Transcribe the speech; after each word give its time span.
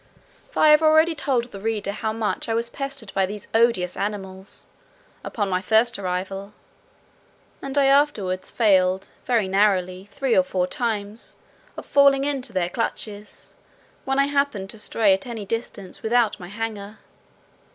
For 0.49 0.63
I 0.63 0.69
have 0.69 0.81
already 0.81 1.13
told 1.13 1.43
the 1.51 1.59
reader 1.59 1.91
how 1.91 2.11
much 2.11 2.49
I 2.49 2.55
was 2.55 2.71
pestered 2.71 3.13
by 3.13 3.27
these 3.27 3.47
odious 3.53 3.95
animals, 3.95 4.65
upon 5.23 5.47
my 5.47 5.61
first 5.61 5.99
arrival; 5.99 6.53
and 7.61 7.77
I 7.77 7.85
afterwards 7.85 8.49
failed 8.49 9.09
very 9.27 9.47
narrowly, 9.47 10.09
three 10.11 10.35
or 10.35 10.41
four 10.41 10.65
times, 10.65 11.35
of 11.77 11.85
falling 11.85 12.23
into 12.23 12.51
their 12.51 12.69
clutches, 12.71 13.53
when 14.03 14.17
I 14.17 14.25
happened 14.25 14.71
to 14.71 14.79
stray 14.79 15.13
at 15.13 15.27
any 15.27 15.45
distance 15.45 16.01
without 16.01 16.39
my 16.39 16.47
hanger. 16.47 16.97